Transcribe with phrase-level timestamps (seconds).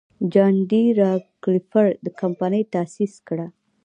[0.31, 3.47] جان ډي راکلفیلر کمپنۍ تاسیس کړه.